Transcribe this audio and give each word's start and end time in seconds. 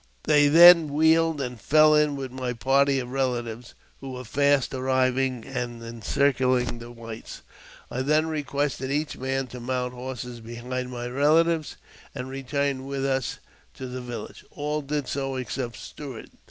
They 0.23 0.47
then 0.47 0.91
wheeled, 0.91 1.39
and 1.41 1.61
fell 1.61 1.93
in 1.93 2.15
with 2.15 2.31
my 2.31 2.53
party 2.53 2.97
of 2.97 3.09
relatives^! 3.09 3.75
who 3.99 4.13
were 4.13 4.23
fast 4.23 4.73
arriving 4.73 5.45
and 5.45 5.83
encircling 5.83 6.79
the 6.79 6.89
whites. 6.89 7.43
I 7.91 8.01
then 8.01 8.25
I 8.25 8.29
requested 8.29 8.89
each 8.89 9.15
man 9.15 9.45
to 9.49 9.59
mount 9.59 9.93
horse 9.93 10.23
behind 10.39 10.89
my 10.89 11.05
relatives, 11.05 11.77
and; 12.15 12.29
return 12.29 12.87
with 12.87 13.05
us 13.05 13.37
to 13.75 13.85
the 13.85 14.01
village. 14.01 14.43
All 14.49 14.81
did 14.81 15.07
so 15.07 15.35
except 15.35 15.77
Stuart. 15.77 16.31